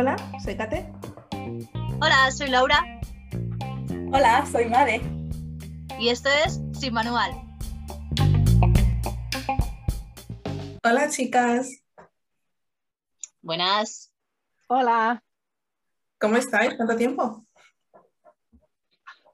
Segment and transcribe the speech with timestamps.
[0.00, 0.90] Hola, soy Kate.
[2.00, 2.82] Hola, soy Laura
[4.10, 5.02] Hola, soy Made.
[5.98, 7.32] y esto es Sin Manual.
[10.82, 11.82] Hola, chicas.
[13.42, 14.10] Buenas.
[14.68, 15.22] Hola.
[16.18, 16.72] ¿Cómo estáis?
[16.76, 17.44] ¿Cuánto tiempo?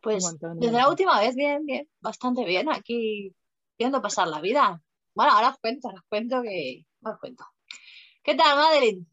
[0.03, 3.33] Pues desde la última vez, bien, bien, bastante bien, aquí
[3.79, 4.83] viendo pasar la vida.
[5.15, 6.85] Bueno, ahora os cuento, ahora os cuento que...
[7.03, 7.45] Os cuento.
[8.25, 9.07] ¿Qué tal, Madeline?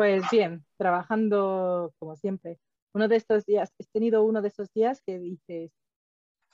[0.00, 2.58] Pues bien, trabajando como siempre.
[2.94, 5.72] Uno de estos días, he tenido uno de esos días que dices,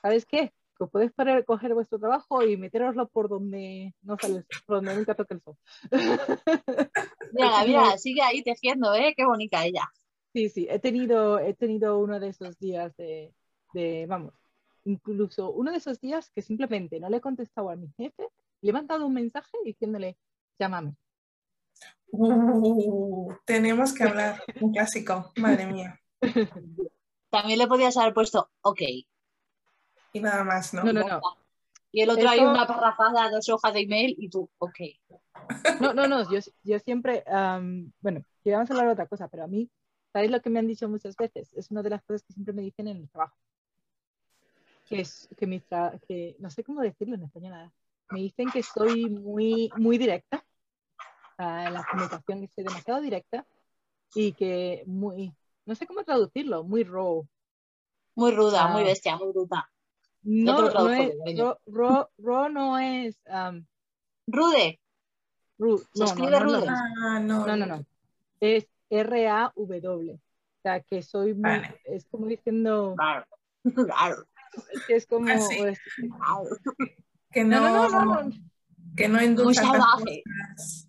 [0.02, 0.52] ¿sabes qué?
[0.76, 4.76] Que podéis parar, coger vuestro trabajo y meteroslo por donde no sale el sol, por
[4.78, 5.56] donde nunca toque el sol.
[7.32, 9.14] Mira, mira, sigue ahí tejiendo, ¿eh?
[9.16, 9.92] Qué bonita ella.
[10.32, 13.32] Sí, sí, he tenido, he tenido uno de esos días de,
[13.74, 14.34] de, vamos,
[14.82, 18.26] incluso uno de esos días que simplemente no le he contestado a mi jefe,
[18.60, 20.16] le he mandado un mensaje diciéndole,
[20.58, 20.96] llámame.
[22.12, 24.42] Uh, tenemos que hablar.
[24.60, 25.32] Un clásico.
[25.36, 26.00] Madre mía.
[27.30, 28.80] También le podías haber puesto OK.
[30.12, 30.84] Y nada más, ¿no?
[30.84, 31.20] No, no, no.
[31.92, 34.80] Y el otro hay una parrafada, dos hojas de email y tú, OK.
[35.80, 39.28] No, no, no, yo, yo siempre, am, bueno, que vamos a hablar de otra cosa,
[39.28, 39.70] pero a mí,
[40.12, 41.52] ¿sabéis lo que me han dicho muchas veces?
[41.54, 43.36] Es una de las cosas que siempre me dicen en el trabajo.
[44.88, 47.52] Que es que mi tra- que no sé cómo decirlo en español.
[47.52, 47.72] nada.
[48.10, 50.44] Me dicen que soy muy, muy directa
[51.38, 53.46] ah, la comunicación, que soy demasiado directa
[54.14, 55.32] y que muy,
[55.64, 57.26] no sé cómo traducirlo, muy raw.
[58.14, 58.72] Muy ruda, Ah.
[58.72, 59.68] muy bestia, muy bruta.
[60.22, 63.64] No, no es, raw, raw- raw no es am,
[64.26, 64.80] Rude,
[65.58, 66.66] rude, Se no, no, escribe no, no, rude.
[66.68, 67.46] Ah, no.
[67.46, 67.84] No, no, no.
[68.40, 70.12] Es R-A-W.
[70.14, 70.20] O
[70.62, 71.42] sea, que soy muy.
[71.42, 71.80] Vale.
[71.84, 72.94] Es como diciendo.
[72.98, 73.26] Rar,
[73.64, 74.16] rar,
[74.88, 75.28] Que es como.
[75.28, 75.76] Ah, es- rar.
[77.30, 78.30] Que no, no, no, no, no, no,
[78.96, 79.66] Que no cosas.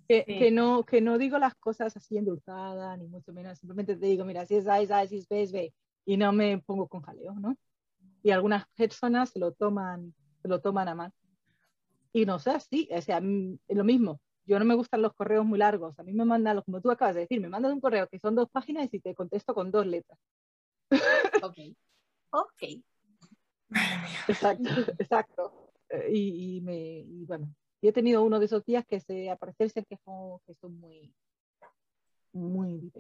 [0.08, 0.40] Que, Sí.
[0.40, 3.60] que no, que no digo las cosas así endulzadas, ni mucho menos.
[3.60, 5.74] Simplemente te digo, mira, si es A, es A, si es B, es B.
[6.06, 7.58] Y no me pongo con jaleo, ¿no?
[8.24, 11.12] Y algunas personas se lo toman, se lo toman a mal.
[12.14, 14.22] Y no sé, sí, o sea, mm, es lo mismo.
[14.46, 16.00] Yo no me gustan los correos muy largos.
[16.00, 18.34] A mí me mandan, como tú acabas de decir, me mandan un correo que son
[18.36, 20.18] dos páginas y te contesto con dos letras.
[21.44, 21.58] Ok.
[22.32, 22.64] Ok.
[24.28, 24.70] Exacto,
[25.00, 25.72] exacto.
[25.90, 27.54] Eh, Y, y me, y bueno,
[27.90, 31.14] he tenido uno de esos días que se, al parecer se quejó que soy muy,
[32.34, 32.92] muy.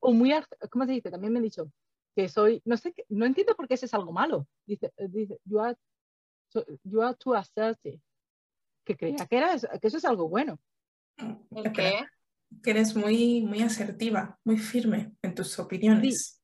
[0.00, 0.32] O muy,
[0.70, 1.10] ¿cómo se dice?
[1.10, 1.70] También me han dicho
[2.14, 4.46] que soy, no sé, qué- no entiendo por qué eso es algo malo.
[4.64, 5.76] Dice, eh, dice you are,
[6.48, 8.00] so- you are too assertive.
[8.84, 10.58] Que creía que, era, eso- que eso es algo bueno.
[11.18, 12.06] ¿El Espera, qué?
[12.62, 16.26] Que eres muy, muy asertiva, muy firme en tus opiniones.
[16.26, 16.35] sí.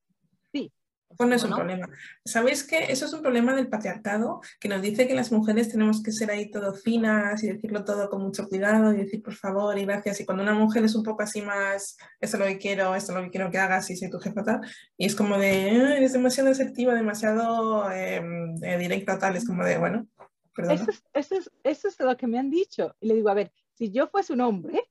[1.16, 1.88] Pues no es un problema.
[2.24, 6.02] ¿Sabéis que eso es un problema del patriarcado que nos dice que las mujeres tenemos
[6.02, 9.78] que ser ahí todo finas y decirlo todo con mucho cuidado y decir por favor
[9.78, 10.20] y gracias?
[10.20, 13.12] Y cuando una mujer es un poco así más, esto es lo que quiero, esto
[13.12, 14.60] es lo que quiero que hagas y soy tu jefa tal,
[14.96, 18.22] y es como de, "Ah, eres demasiado asertiva, demasiado eh,
[18.62, 20.06] eh, directa tal, es como de, bueno,
[20.54, 20.74] perdona.
[20.74, 22.94] Eso es, eso, es, eso es lo que me han dicho.
[23.00, 24.82] Y le digo, a ver, si yo fuese un hombre,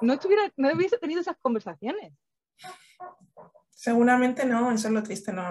[0.00, 2.12] no, tuviera, no hubiese tenido esas conversaciones.
[3.82, 5.42] Seguramente no, eso es lo triste, no.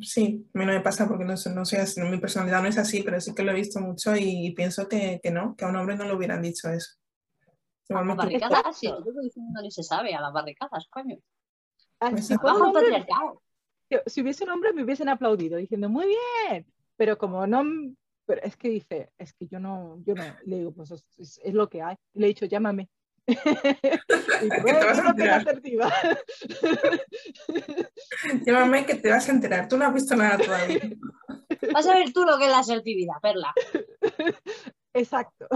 [0.00, 2.78] Sí, a mí no me pasa porque no, no soy así, mi personalidad no es
[2.78, 5.68] así, pero sí que lo he visto mucho y pienso que, que no, que a
[5.68, 6.92] un hombre no le hubieran dicho eso.
[7.88, 11.16] A las barricadas, sí, yo estoy diciendo ni se sabe, a las barricadas, coño.
[11.98, 13.06] Ah, Pues hombre,
[14.06, 16.64] si hubiese un hombre me hubiesen aplaudido diciendo muy bien,
[16.96, 17.64] pero como no,
[18.24, 21.40] pero es que dice, es que yo no, yo no, le digo, pues es, es-
[21.42, 21.96] es lo que hay.
[22.14, 22.88] Le he dicho, llámame.
[23.26, 25.40] te vas a "Bueno, no enterar".
[25.40, 25.92] asertiva.
[28.44, 30.80] Llámame que te vas a enterar, tú no has visto nada todavía.
[31.74, 33.52] Vas a ver tú lo que es la asertividad, Perla.
[34.94, 35.46] Exacto.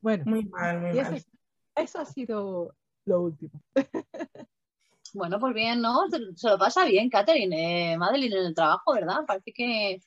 [0.00, 1.14] bueno, Muy mal, muy eso, mal.
[1.14, 1.26] es-
[1.76, 2.74] eso ha sido
[3.06, 3.60] lo último.
[5.14, 6.08] Bueno, pues bien, ¿no?
[6.10, 9.20] Se, se lo pasa bien, Catherine, eh, Madeline en el trabajo, ¿verdad?
[9.26, 10.00] Parece que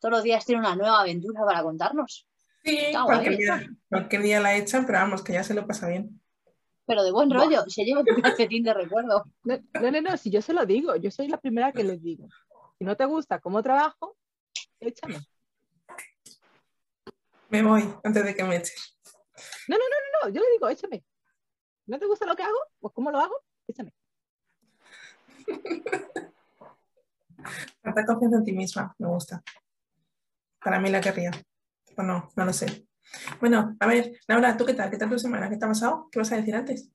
[0.00, 2.26] todos los días tiene una nueva aventura para contarnos,
[2.68, 3.42] Sí, Está cualquier guay.
[3.44, 6.20] día, cualquier día la echan, pero vamos, que ya se lo pasa bien.
[6.86, 7.64] pero de buen rollo.
[7.68, 9.24] Se lleva un calcetín de recuerdo.
[9.44, 12.02] No, no, no, no, si yo se lo digo, yo soy la primera que les
[12.02, 12.28] digo.
[12.78, 14.16] Si no te gusta cómo trabajo,
[14.80, 15.18] échame.
[17.50, 18.98] Me voy antes de que me eches.
[19.68, 19.76] No,
[20.30, 21.04] yo le digo, échame.
[21.86, 22.58] ¿No te gusta lo que hago?
[22.80, 23.34] Pues ¿cómo lo hago?
[23.66, 23.92] Échame.
[27.82, 29.42] Tanta confianza en ti misma, me gusta.
[30.62, 31.30] Para mí la querría.
[31.98, 32.86] O no, no lo sé.
[33.40, 34.88] Bueno, a ver, Laura, ¿tú qué tal?
[34.88, 35.48] ¿Qué tal tu semana?
[35.48, 36.08] ¿Qué te ha pasado?
[36.12, 36.92] ¿Qué vas a decir antes?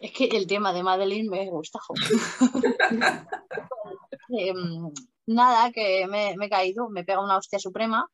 [0.00, 1.80] Es que el tema de Madeline me gusta.
[1.80, 1.94] jo.
[4.30, 4.92] Em,
[5.26, 8.06] nada, que me, me he caído, me pega una hostia suprema,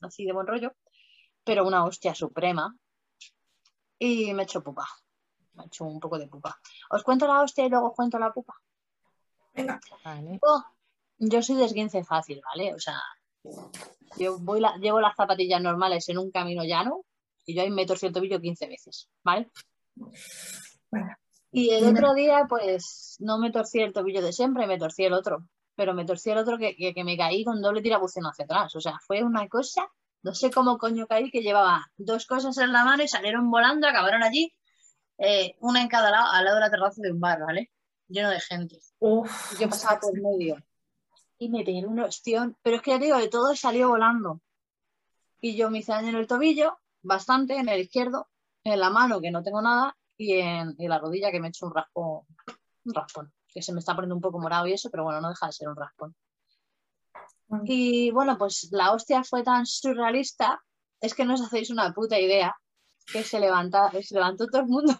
[0.00, 0.72] así de buen rollo,
[1.44, 2.74] pero una hostia suprema.
[3.98, 4.88] Y me he hecho pupa.
[5.52, 6.58] Me ha hecho un poco de pupa.
[6.88, 8.54] ¿Os cuento la hostia y luego os cuento la pupa?
[9.52, 9.78] Venga.
[10.02, 10.40] Vale.
[10.42, 10.64] Yo,
[11.18, 12.74] yo soy de esguince fácil, ¿vale?
[12.74, 12.98] O sea,
[14.18, 17.04] yo voy la- llevo las zapatillas normales en un camino llano
[17.46, 19.50] y yo ahí me torcí el tobillo 15 veces, ¿vale?
[20.90, 21.16] Bueno,
[21.52, 25.12] Y el otro día, pues, no me torcí el tobillo de siempre, me torcí el
[25.14, 25.46] otro.
[25.74, 28.74] Pero me torcí el otro que, que, que me caí con doble tirabuceno hacia atrás.
[28.76, 29.88] O sea, fue una cosa,
[30.22, 33.88] no sé cómo coño caí, que llevaba dos cosas en la mano y salieron volando,
[33.88, 34.52] acabaron allí,
[35.18, 37.70] eh, una en cada lado, al lado de la terraza de un bar, ¿vale?
[38.08, 38.78] Lleno de gente.
[38.98, 40.56] uf, yo pasaba por medio.
[41.40, 42.56] Y me pegué un ostión.
[42.62, 44.40] Pero es que ya te digo, de todo salió volando.
[45.40, 48.28] Y yo me hice daño en el tobillo, bastante, en el izquierdo,
[48.62, 51.50] en la mano, que no tengo nada, y en, y la rodilla, que me he
[51.50, 52.26] hecho un raspón,
[52.84, 55.30] un raspón, que se me está poniendo un poco morado y eso, pero bueno, no
[55.30, 56.14] deja de ser un raspón.
[57.48, 57.62] Mm.
[57.64, 60.62] Y bueno, pues la hostia fue tan surrealista,
[61.00, 62.54] es que no os hacéis una puta idea,
[63.10, 64.92] que se, levanta, se levantó todo el mundo.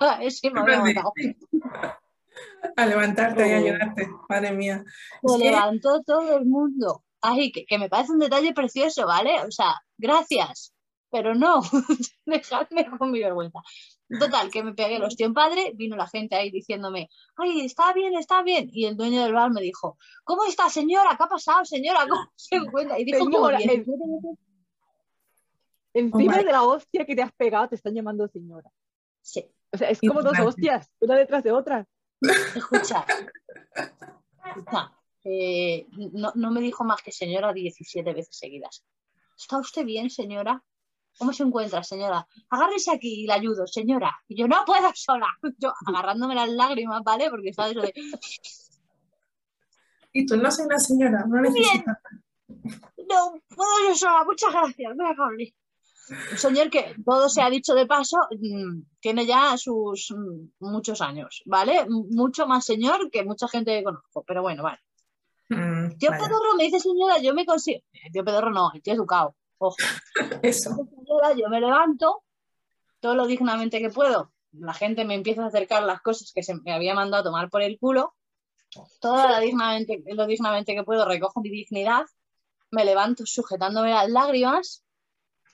[0.20, 1.12] Ese me había matado.
[2.76, 3.58] A levantarte y a Oh.
[3.64, 4.84] ayudarte, madre mía.
[5.22, 7.04] Se Es que- levantó todo el mundo.
[7.22, 9.40] Ay, que, que me parece un detalle precioso, ¿vale?
[9.46, 10.72] O sea, gracias,
[11.10, 11.60] pero no,
[12.26, 13.60] dejadme con mi vergüenza.
[14.18, 18.14] Total, que me pegué el ostión padre, vino la gente ahí diciéndome, ay, está bien,
[18.16, 18.68] está bien.
[18.72, 21.10] Y el dueño del bar me dijo, ¿cómo está, señora?
[21.16, 22.06] ¿Qué ha pasado, señora?
[22.08, 22.98] ¿Cómo se encuentra?
[22.98, 24.38] Y dijo, Señora, 17 veces.
[25.92, 28.70] Encima my de la hostia que te has pegado, te están llamando señora.
[29.22, 31.86] Sí, O sea, es como dos hostias, una detrás de otra.
[32.54, 33.04] Escucha.
[34.44, 34.92] Escucha,
[35.24, 38.84] eh, no, no me dijo más que señora 17 veces seguidas.
[39.36, 40.62] ¿Está usted bien, señora?
[41.18, 42.26] ¿Cómo se encuentra, señora?
[42.48, 44.16] Agárrese aquí y le ayudo, señora.
[44.28, 45.26] Y yo, no puedo sola.
[45.58, 47.28] Yo agarrándome las lágrimas, ¿vale?
[47.30, 47.92] Porque estaba eso de,
[50.12, 51.98] Y tú no soy una señora, no necesitas.
[52.48, 55.54] no puedo yo sola, muchas gracias, muy amable.
[56.10, 61.00] Un señor que, todo se ha dicho de paso, mm, tiene ya sus mm, muchos
[61.00, 61.86] años, ¿vale?
[61.88, 64.80] Mucho más señor que mucha gente que conozco, pero bueno, vale.
[65.48, 67.80] Mm, Tío Pedorro me dice señora, yo me consigo.
[68.12, 69.34] Tío Pedorro no, el tío educado.
[69.58, 69.76] Ojo.
[70.42, 70.70] Eso.
[70.70, 72.22] Señora, yo me levanto
[73.00, 74.32] todo lo dignamente que puedo.
[74.52, 77.50] La gente me empieza a acercar las cosas que se me había mandado a tomar
[77.50, 78.14] por el culo.
[79.00, 82.04] Todo lo dignamente, lo dignamente que puedo, recojo mi dignidad,
[82.70, 84.84] me levanto sujetándome las lágrimas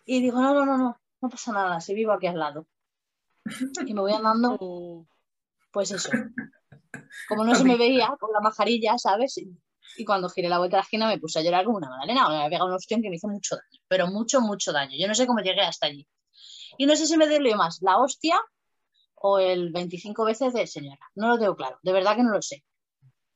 [0.07, 2.67] y digo, no, no, no, no, no pasa nada, si vivo aquí al lado.
[3.85, 4.57] Y me voy andando,
[5.73, 6.11] pues eso.
[7.29, 9.37] Como no se me veía con la majarilla, ¿sabes?
[9.39, 9.59] Y-
[10.05, 12.29] cuando giré la vuelta a la esquina me puse a llorar como una magdalena.
[12.29, 14.95] Me había pegado un ostión que me hizo mucho daño, pero mucho, mucho daño.
[14.99, 16.07] Yo no sé cómo llegué hasta allí.
[16.77, 18.37] Y no sé si me dolió más la hostia
[19.15, 21.01] o el 25 veces de señora.
[21.15, 22.63] No lo tengo claro, de verdad que no lo sé.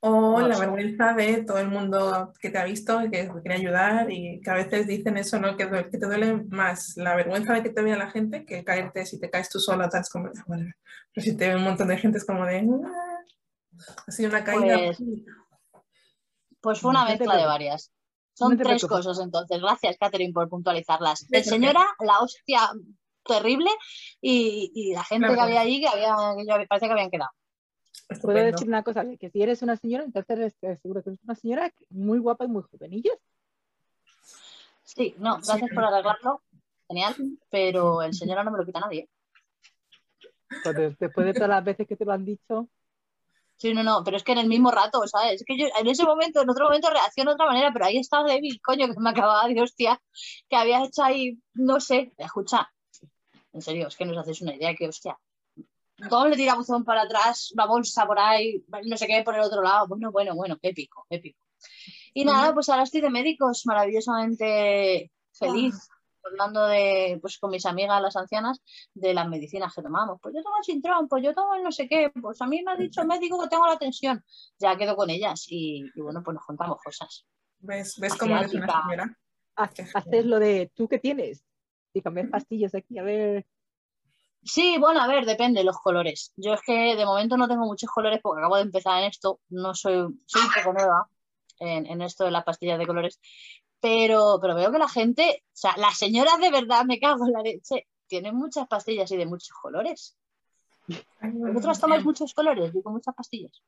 [0.03, 3.41] O No la vergüenza de todo el mundo que te ha visto y que te
[3.41, 5.55] quiere ayudar y que a veces dicen eso, ¿no?
[5.55, 9.19] Que, te duele más la vergüenza de que te vea la gente que caerte si
[9.19, 10.71] te caes tú sola, tal, es como, bueno,
[11.13, 13.19] pero si te ve un montón de gente es como de, "Ah".
[14.07, 14.75] ha sido una caída.
[14.87, 15.03] Pues-
[16.61, 17.91] Pues fue una mezcla de varias.
[18.33, 19.59] Son No tres cosas entonces.
[19.61, 21.27] Gracias, Catherine, por puntualizarlas.
[21.27, 22.69] De El señora, la hostia
[23.23, 23.69] terrible
[24.19, 27.31] y, y la gente que había allí que había, que yo- parece que habían quedado.
[28.19, 31.19] Puedo decir una cosa, que si eres una señora, entonces eres- eh, seguro que eres
[31.23, 32.93] una señora muy guapa y muy joven.
[32.93, 33.11] ¿Y ya?
[34.83, 35.47] Sí, no, Sí.
[35.47, 36.41] gracias por arreglarlo.
[36.87, 37.15] Genial,
[37.49, 39.07] pero el señora no me lo quita nadie.
[40.63, 42.67] Pues de- después de todas las veces que te lo han dicho,
[43.57, 45.33] Sí, no, no, pero es que en el mismo rato, ¿sabes?
[45.33, 47.97] Es que yo en ese momento, en otro momento reacciono de otra manera, pero ahí
[47.97, 50.01] estaba débil, coño, que me acababa de hostia,
[50.49, 52.71] que había hecho ahí, no sé, escucha,
[53.53, 55.15] en serio, es que no os hacéis una idea que, hostia,
[56.09, 59.87] doble tirabuzón para atrás, una bolsa por ahí, no sé qué por el otro lado,
[59.87, 61.45] bueno, bueno, bueno, épico, épico.
[62.13, 65.75] Y nada, pues ahora estoy de médicos, maravillosamente feliz,
[66.23, 68.59] hablando de, pues con mis amigas las ancianas,
[68.93, 70.19] de las medicinas que tomamos.
[70.21, 72.61] Pues yo tomo el sintrón, pues yo tomo el no sé qué, pues a mí
[72.63, 74.23] me ha dicho el médico que tengo la tensión.
[74.59, 77.25] Ya quedo con ellas y, y bueno, pues nos contamos cosas.
[77.59, 79.17] ¿Ves, ves cómo eres una señora?
[79.55, 81.43] ha- Qué haces lo de tú que tienes
[81.93, 83.45] y cambiar pastillas aquí, a ver.
[84.43, 86.33] Sí, bueno, a ver, depende los colores.
[86.35, 89.39] Yo es que de momento no tengo muchos colores porque acabo de empezar en esto,
[89.49, 91.07] no soy, soy un poco nueva
[91.59, 93.19] en, en esto de las pastillas de colores,
[93.79, 97.33] pero, pero veo que la gente, o sea, las señoras de verdad, me cago en
[97.33, 100.17] la leche, tienen muchas pastillas y de muchos colores.
[101.19, 102.71] Ay, ¿Vosotras tomáis muchos colores?
[102.73, 103.61] Yo con muchas pastillas.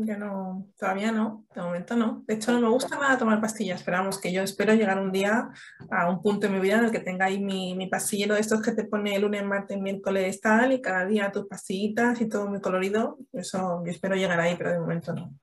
[0.00, 2.22] Yo no, todavía no, de momento no.
[2.26, 5.10] De hecho, no me gusta nada tomar pastillas, pero vamos, que yo espero llegar un
[5.10, 5.50] día
[5.90, 8.40] a un punto en mi vida en el que tenga ahí mi, mi pastillero de
[8.40, 12.46] estos que te pone lunes, martes, miércoles, tal, y cada día tus pastillitas y todo
[12.48, 13.18] muy colorido.
[13.32, 15.34] Eso, yo espero llegar ahí, pero de momento no.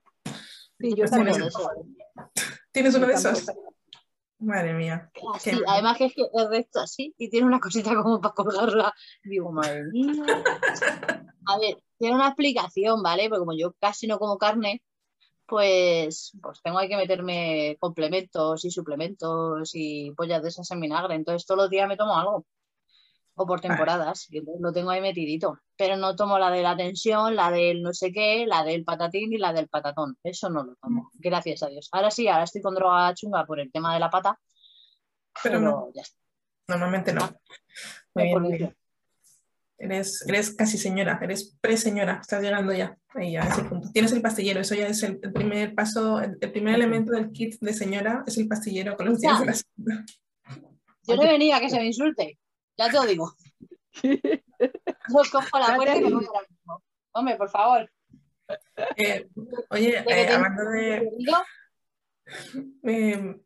[0.78, 1.34] Sí, yo Pues también.
[1.36, 1.70] tienes- Bueno,
[2.34, 2.50] eso.
[2.72, 3.46] ¿Tienes uno de esos?
[4.38, 5.10] Madre mía.
[5.34, 8.34] Así, Qué- además que es que es recto así y tiene una cosita como para
[8.34, 8.94] colgarla.
[9.24, 10.12] Digo, madre mía.
[11.46, 13.28] A ver, tiene una explicación, ¿vale?
[13.28, 14.82] Porque como yo casi no como carne,
[15.46, 21.14] pues, pues tengo que meterme complementos y suplementos y pollas de esas en vinagre.
[21.14, 22.44] Entonces todos los días me tomo algo.
[23.38, 24.28] O por temporadas,
[24.58, 25.58] lo tengo ahí metidito.
[25.76, 29.32] Pero no tomo la de la tensión, la del no sé qué, la del patatín
[29.32, 30.16] y la del patatón.
[30.22, 31.10] Eso no lo tomo.
[31.14, 31.88] Gracias a Dios.
[31.92, 34.40] Ahora sí, ahora estoy con droga chunga por el tema de la pata.
[35.42, 35.90] Pero Pero, no.
[35.94, 36.18] ya está.
[36.68, 37.28] Normalmente no.
[38.14, 38.76] Muy bien, bien.
[39.78, 43.90] Eres, eres casi señora, eres pre-señora, estás llegando ya, ahí ya, a ese punto.
[43.92, 47.30] Tienes el pastillero, eso ya es el, el primer paso, el, el primer elemento del
[47.30, 50.04] kit de señora es el pastillero con los días de la.
[51.06, 52.38] Yo no venía a que se me insulte.
[52.76, 53.32] Ya te lo digo.
[54.02, 56.82] Yo cojo la puerta y me voy ahora mismo.
[57.12, 57.90] Hombre, por favor.
[58.96, 59.28] Eh,
[59.70, 61.10] oye, ¿De qué eh, hablando de,
[62.82, 63.36] Eh,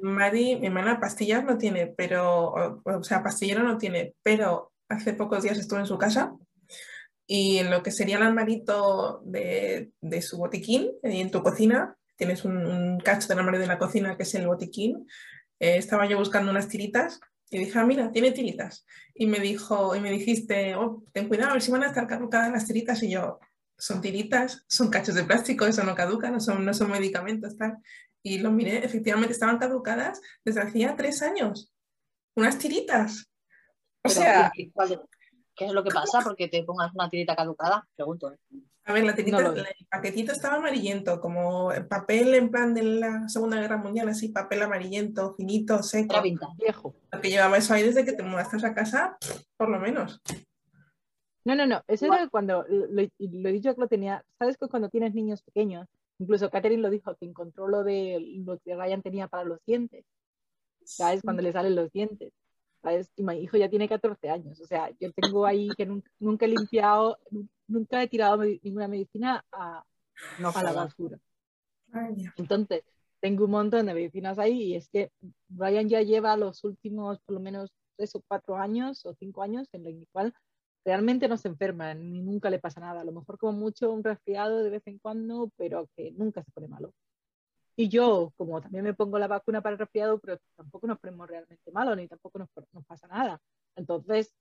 [0.00, 5.14] Mari, mi hermana, pastillas no tiene, pero, o, o sea, pastillero no tiene, pero hace
[5.14, 6.34] pocos días estuve en su casa
[7.26, 11.96] y en lo que sería el armarito de, de su botiquín, y en tu cocina,
[12.16, 15.06] tienes un, un cacho del armario de la cocina que es el botiquín,
[15.60, 17.20] eh, estaba yo buscando unas tiritas
[17.50, 18.84] y dije, ah, mira, tiene tiritas.
[19.14, 22.06] Y me dijo, y me dijiste, oh, ten cuidado, a ver si van a estar
[22.06, 23.02] caducadas las tiritas.
[23.02, 23.38] Y yo,
[23.76, 27.78] son tiritas, son cachos de plástico, eso no caduca, no son, no son medicamentos, tal.
[28.22, 31.72] Y lo miré, efectivamente estaban caducadas desde hacía tres años.
[32.34, 33.30] Unas tiritas.
[34.02, 34.52] O pero, sea,
[35.58, 36.20] ¿qué, es lo que pasa?
[36.22, 38.32] Porque te pongas una tirita caducada, pregunto.
[38.32, 38.38] ¿eh?
[38.84, 42.72] a ver, la tirita, No lo- el paquetito estaba amarillento, como el papel en plan
[42.72, 46.14] de la Segunda Guerra Mundial, así, papel amarillento, finito, seco.
[46.14, 46.54] Era vintage.
[46.56, 46.94] Viejo.
[47.10, 49.18] Porque llevaba eso ahí desde que te mudaste a casa,
[49.58, 50.22] por lo menos.
[51.44, 51.82] No, no, no.
[51.86, 55.42] Eso era cuando, lo, lo he dicho que lo tenía, ¿sabes que cuando tienes niños
[55.42, 55.86] pequeños?
[56.18, 60.04] Incluso Catherine lo dijo, que encontró lo de lo que Ryan tenía para los dientes.
[60.84, 61.20] ¿Sabes?
[61.22, 62.32] Cuando le salen los dientes.
[62.82, 63.10] ¿Sabes?
[63.16, 64.60] Y mi hijo ya tiene 14 años.
[64.60, 68.88] O sea, yo tengo ahí que nunca, nunca he limpiado, nu- nunca he tirado ninguna
[68.88, 69.84] medicina a,
[70.38, 71.18] No a la basura.
[72.36, 72.84] Entonces,
[73.20, 75.10] tengo un montón de medicinas ahí y es que
[75.48, 79.68] Brian ya lleva los últimos por lo menos tres o cuatro años o cinco años
[79.72, 80.32] en el cual
[80.84, 83.00] realmente no se enferma ni nunca le pasa nada.
[83.00, 86.52] A lo mejor como mucho un resfriado de vez en cuando, pero que nunca se
[86.52, 86.92] pone malo.
[87.80, 91.28] Y yo, como también me pongo la vacuna para el resfriado, pero tampoco nos ponemos
[91.28, 93.40] realmente malos ni tampoco nos, nos pasa nada.
[93.76, 94.34] Entonces,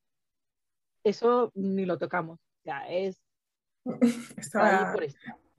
[1.04, 2.40] eso ni lo tocamos.
[2.40, 3.22] O sea, es
[3.86, 5.06] ahí Estaba, por.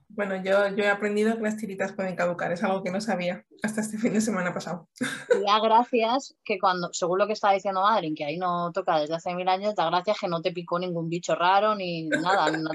[0.09, 3.45] Bueno, yo, yo he aprendido que las tiritas pueden caducar, es algo que no sabía
[3.63, 4.89] hasta este fin de semana pasado.
[5.41, 8.99] Y da gracias que cuando, según lo que está diciendo Madeline, que ahí no toca
[8.99, 12.51] desde hace mil años, da gracias que no te picó ningún bicho raro, ni nada,
[12.51, 12.73] ni una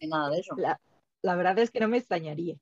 [0.00, 0.56] ni nada de eso.
[0.56, 0.80] La,
[1.22, 2.56] la verdad es que no me extrañaría.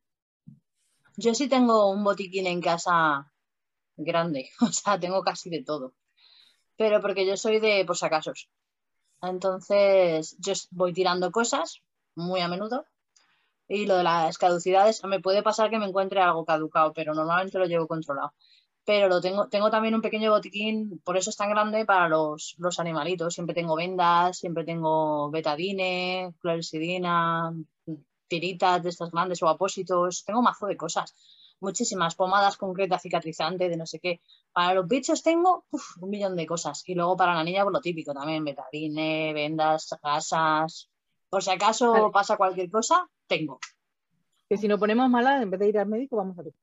[1.22, 3.30] Yo sí tengo un botiquín en casa
[3.96, 5.94] grande, o sea, tengo casi de todo.
[6.76, 8.48] Pero porque yo soy de por si acasos.
[9.22, 11.82] Entonces, yo voy tirando cosas
[12.14, 12.86] muy a menudo.
[13.68, 17.58] Y lo de las caducidades, me puede pasar que me encuentre algo caducado, pero normalmente
[17.58, 18.32] lo llevo controlado.
[18.84, 22.54] Pero lo tengo, tengo también un pequeño botiquín, por eso es tan grande para los,
[22.58, 23.34] los animalitos.
[23.34, 27.52] Siempre tengo vendas, siempre tengo betadine, clorexidina,
[28.30, 30.24] tiritas de estas grandes o apósitos.
[30.24, 31.14] Tengo mazo de cosas.
[31.60, 34.22] Muchísimas pomadas concretas, cicatrizantes, de no sé qué.
[34.52, 36.82] Para los bichos tengo uf, un millón de cosas.
[36.86, 40.88] Y luego para la niña, pues lo típico también: betadine, vendas, gasas.
[41.28, 42.10] Por si acaso Vale.
[42.10, 43.58] pasa cualquier cosa, tengo.
[44.48, 46.54] Que si nos ponemos malas, en vez de ir al médico, vamos a ver.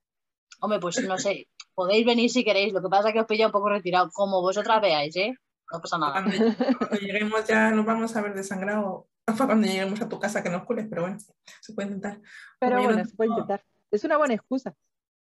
[0.59, 2.73] Hombre, pues no sé, podéis venir si queréis.
[2.73, 4.09] Lo que pasa es que os pilla un poco retirado.
[4.11, 5.33] Como vosotras veáis, ¿eh?
[5.71, 6.23] No pasa nada.
[6.23, 9.07] Cuando, lleguemos ya nos vamos a ver desangrado
[9.37, 11.17] cuando lleguemos a tu casa que nos cures, pero bueno,
[11.61, 12.21] se puede intentar.
[12.59, 13.65] Pero bueno, no se puede intentar.
[13.91, 14.75] Es una buena excusa.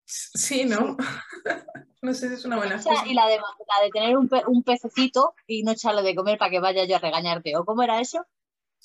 [0.06, 0.96] Sí, ¿no?
[2.02, 3.06] no sé si es una buena O sea, excusa.
[3.06, 6.38] y la de, la de tener un, pe- un pececito y no echarle de comer
[6.38, 7.56] para que vaya yo a regañarte.
[7.56, 8.26] ¿O cómo era eso?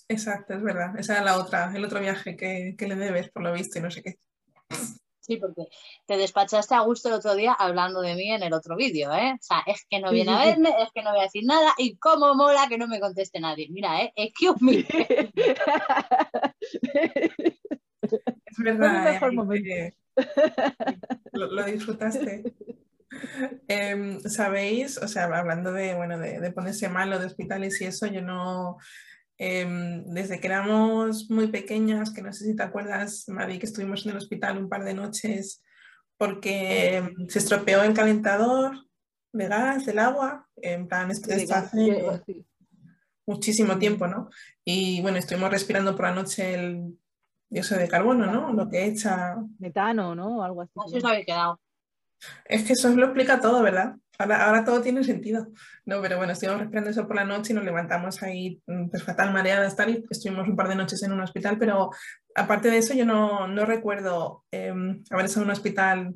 [0.09, 0.97] Exacto, es verdad.
[0.99, 3.81] Esa era la otra, el otro viaje que, que le debes, por lo visto, y
[3.81, 4.19] no sé qué.
[5.29, 5.67] Sí, porque
[6.07, 9.33] te despachaste a gusto el otro día hablando de mí en el otro vídeo, ¿eh?
[9.33, 11.71] O sea, es que no viene a verme, es que no voy a decir nada
[11.77, 13.67] y cómo mola que no me conteste nadie.
[13.69, 14.12] Mira, ¿eh?
[14.15, 14.79] Excuse me.
[18.01, 19.69] Es verdad, el mejor eh, momento.
[19.69, 19.93] eh,
[21.33, 22.55] lo, lo disfrutaste.
[23.67, 24.98] Em, ¿Sabéis?
[24.98, 28.77] O sea, hablando de, bueno, de, de ponerse malo, de hospitales y eso, yo no,
[29.39, 34.05] em, desde que éramos muy pequeñas, que no sé si te acuerdas, Mari, que estuvimos
[34.05, 35.63] en el hospital un par de noches
[36.17, 38.86] porque em, se estropeó el calentador
[39.31, 42.46] de gas, del agua, en plan, esto, esto hace sí.
[43.25, 44.29] muchísimo tiempo, ¿no?
[44.65, 47.00] Y bueno, estuvimos respirando por la noche el
[47.50, 48.53] dióxido de carbono, ¿no?
[48.53, 50.43] Lo que echa Metano, ¿no?
[50.43, 50.74] Algo así.
[50.86, 51.60] Así os habéis quedado.
[52.46, 53.96] Es que eso lo explica todo, ¿verdad?
[54.19, 55.47] Ahora, ahora todo tiene sentido.
[55.85, 59.03] No, pero bueno, estuvimos respirando eso por la noche y nos levantamos ahí mm, pues
[59.03, 61.89] fatal mareadas tal y estuvimos un par de noches en un hospital, pero
[62.35, 66.15] aparte de eso yo no, no recuerdo em, haber estado en un hospital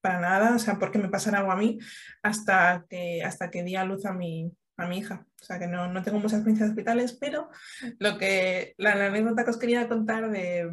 [0.00, 1.78] para nada, o sea, porque me pasara algo a mí
[2.22, 5.26] hasta que, hasta que di a luz a mi, a mi hija.
[5.40, 7.50] O sea, que no, no tengo muchas experiencias hospitales, pero
[7.98, 10.70] lo que, la, la anécdota que os quería contar de,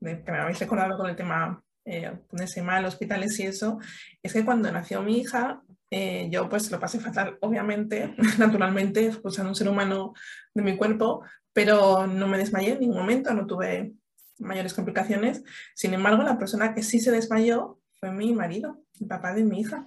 [0.00, 3.78] de que me habéis recordado con el tema eh, ponerse mal, hospitales y eso,
[4.22, 9.50] es que cuando nació mi hija, eh, yo pues lo pasé fatal, obviamente, naturalmente, expulsando
[9.50, 10.12] un ser humano
[10.54, 13.92] de mi cuerpo, pero no me desmayé en ningún momento, no tuve
[14.38, 15.42] mayores complicaciones.
[15.74, 19.60] Sin embargo, la persona que sí se desmayó fue mi marido, el papá de mi
[19.60, 19.84] hija.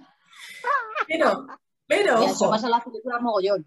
[1.08, 1.46] Pero,
[1.86, 3.66] pero, Y eso ojo, pasa en las películas mogollón.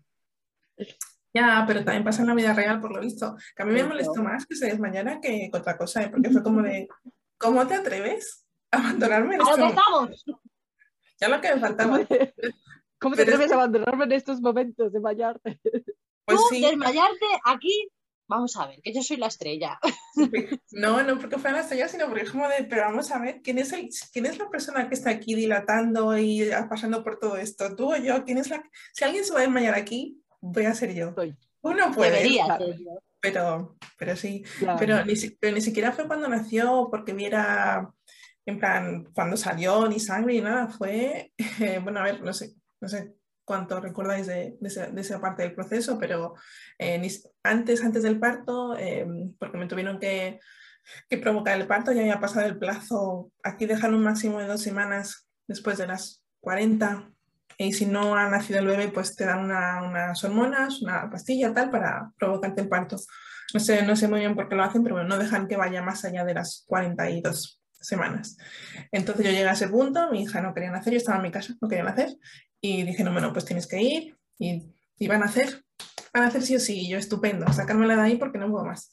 [1.34, 3.36] ya, pero también pasa en la vida real, por lo visto.
[3.56, 6.10] Que a mí me molestó más que se desmayara que otra cosa, ¿eh?
[6.10, 6.88] porque fue como de,
[7.38, 10.14] ¿cómo te atreves a abandonarme en ¡A este lo que momento?
[10.14, 10.42] estamos!
[11.20, 12.00] Ya lo que me faltaba.
[13.00, 15.60] ¿Cómo te, atreves a abandonarme en estos momentos de bañarte?
[16.28, 17.88] Pues Tú sí, desmayarte aquí,
[18.28, 19.80] vamos a ver, que yo soy la estrella.
[20.72, 23.42] no, no porque fuera la estrella, sino porque es como de, pero vamos a ver,
[23.44, 27.38] ¿quién es, el, ¿quién es la persona que está aquí dilatando y pasando por todo
[27.38, 27.76] esto?
[27.76, 28.24] ¿Tú o yo?
[28.26, 31.14] ¿Quién es la, si alguien se va a desmayar aquí, voy a ser yo.
[31.14, 31.36] Soy.
[31.62, 32.66] Tú no puedes, Debería claro.
[32.66, 32.92] ser yo.
[33.20, 34.44] pero, pero sí.
[34.58, 34.80] Claro.
[34.80, 37.94] Pero ni, si- pero ni siquiera fue cuando nació porque viera,
[38.46, 40.68] en plan, cuando salió, ni sangre ni nada.
[40.68, 41.32] Fue,
[41.84, 46.36] bueno, a ver, no sé, no sé cuánto recordáis de, esa, parte del proceso, pero
[46.80, 47.02] eh,
[47.44, 49.06] antes, antes del parto, eh,
[49.40, 50.40] porque me tuvieron que,
[51.22, 55.28] provocar el parto, ya había pasado el plazo, aquí dejan un máximo de dos semanas
[55.48, 57.10] después de las 40.
[57.58, 61.54] Y si no ha nacido el bebé, pues te dan una- unas hormonas, una pastilla
[61.54, 62.98] tal para provocarte el parto.
[63.54, 65.82] No sé, no sé muy bien por qué lo hacen, pero no dejan que vaya
[65.82, 68.38] más allá de las 42 semanas.
[68.92, 71.32] Entonces yo llegué a ese punto, mi hija no quería nacer, yo estaba en mi
[71.32, 72.10] casa, no quería nacer,
[72.62, 75.64] y dije, no, bueno, pues tienes que ir, y, y van a hacer,
[76.14, 78.66] van a hacer sí o sí, y yo estupendo, sacármela de ahí porque no puedo
[78.66, 78.92] más.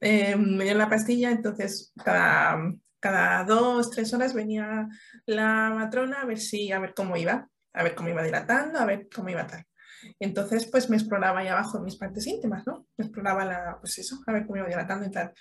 [0.00, 2.58] Eh, me dieron la pastilla, entonces cada,
[3.00, 4.88] cada dos, tres horas venía
[5.26, 8.84] la matrona a ver si, a ver cómo iba, a ver cómo iba dilatando, a
[8.86, 9.64] ver cómo iba tal.
[10.20, 12.86] Entonces, pues me exploraba ahí abajo mis partes íntimas, ¿no?
[12.96, 15.32] Me exploraba la, pues eso, a ver cómo iba dilatando y tal.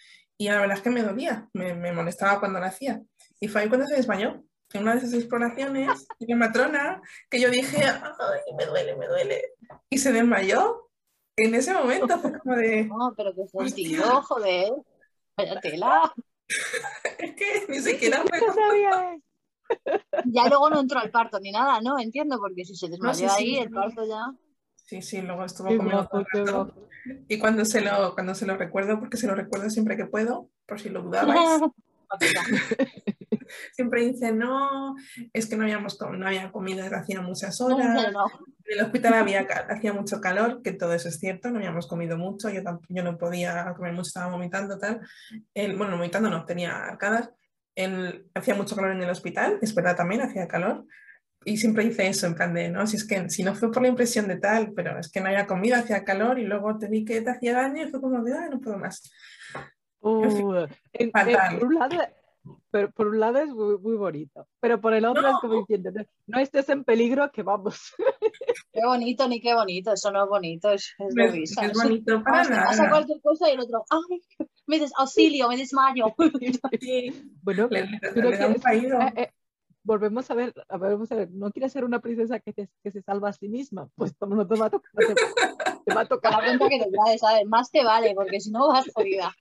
[0.44, 3.02] Y la verdad es que me dolía, me, me molestaba cuando lo hacía.
[3.40, 7.40] Y fue ahí cuando se desmayó, en una de esas exploraciones, y mi matrona, que
[7.40, 9.42] yo dije, ay, me duele, me duele.
[9.90, 10.90] Y se desmayó.
[11.38, 14.74] En ese momento fue como de, No, pero que sentido, joder.
[15.38, 16.14] Vaya tela.
[17.20, 19.22] es que ni siquiera fue ¿Qué como- sabías?
[20.26, 21.98] Ya luego no entró al parto ni nada, ¿no?
[21.98, 23.60] Entiendo, porque si se desmayó sí, sí, ahí, sí.
[23.60, 24.26] el parto ya.
[24.76, 26.76] Sí, sí, luego estuvo conmigo todo el rato.
[27.28, 30.50] Y cuando se, lo, cuando se lo recuerdo, porque se lo recuerdo siempre que puedo,
[30.66, 31.62] por si lo dudabais,
[33.74, 34.96] siempre dice, no,
[35.34, 38.06] es que no, habíamos, no había comido desde hacía muchas horas,
[38.66, 42.18] en el hospital había, hacía mucho calor, que todo eso es cierto, no habíamos comido
[42.18, 45.02] mucho, yo, yo no podía comer mucho, estaba vomitando, tal.
[45.54, 47.32] El, bueno, vomitando no, tenía arcadas.
[47.76, 50.86] El- hacía mucho calor en el hospital, es verdad también, hacía calor.
[51.46, 53.82] Y siempre hice eso, en plan de, no, si es que si no fue por
[53.82, 56.88] la impresión de tal, pero es que no había comido, hacía calor y luego te
[56.88, 59.12] vi que te hacía daño y fue como de, ah, no puedo más.
[60.00, 61.60] Uh, en- en- Fatal.
[61.60, 61.98] por, un lado,
[62.72, 65.92] pero por un lado es muy, muy bonito, pero por el otro es como diciendo,
[65.92, 67.94] no, no estés en peligro, que vamos.
[68.74, 69.94] Qué bonito, ni qué bonito.
[69.94, 72.90] Eso no es bonito, es, es No es, bonito para te pasa nada.
[72.90, 74.22] cualquier cosa y el otro, ay,
[74.66, 76.14] me des auxilio, me desmayo.
[76.82, 79.00] Sí, Bueno, le, le- no le da un paído.
[79.00, 79.30] eh, eh,
[79.84, 82.70] volvemos a ver, a ver, vamos a ver, no quieres ser una princesa que, te-
[82.84, 85.14] que se salva a sí misma, pues no te va a tocar, no te,
[85.86, 86.32] te va a tocar.
[86.32, 87.46] la cuenta que te traes, ¿sabes?
[87.46, 89.34] Más te vale, porque si no vas jodida.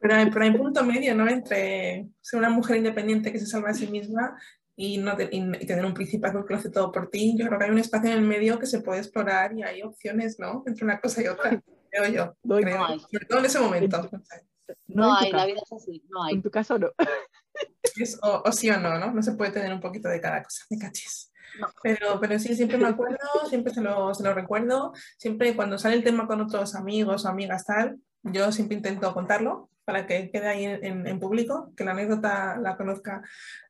[0.00, 1.28] Pero hay, pero hay punto medio, ¿no?
[1.28, 4.38] Entre ser una mujer independiente que se salva a sí misma
[4.76, 7.34] y, no te- y, y tener un principal que lo hace todo por ti.
[7.36, 9.82] Yo creo que hay un espacio en el medio que se puede explorar y hay
[9.82, 10.62] opciones, ¿no?
[10.66, 12.36] Entre una cosa y otra, creo yo.
[12.44, 12.84] No, creo.
[12.84, 13.00] hay.
[13.00, 14.08] Sobre todo en ese momento.
[14.86, 16.34] no hay, la vida es así, no hay.
[16.34, 16.90] en tu caso no.
[17.96, 19.12] Es o, o sí o no, ¿no?
[19.12, 21.32] No se puede tener un poquito de cada cosa, me cachis.
[21.60, 21.66] No.
[21.82, 23.18] Pero, pero sí, siempre me acuerdo,
[23.48, 27.28] siempre se lo, se lo recuerdo, siempre cuando sale el tema con otros amigos o
[27.28, 31.84] amigas tal, yo siempre intento contarlo para que quede ahí en, en- en público, que
[31.84, 33.22] la anécdota la conozca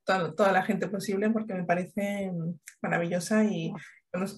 [0.05, 2.33] toda, toda la gente posible porque me parece
[2.83, 3.73] maravillosa y,